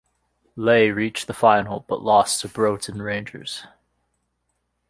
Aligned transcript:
Leigh 0.55 0.89
reached 0.89 1.27
the 1.27 1.33
final 1.35 1.81
but 1.87 2.01
lost 2.01 2.41
to 2.41 2.47
Broughton 2.47 3.03
Rangers. 3.03 3.67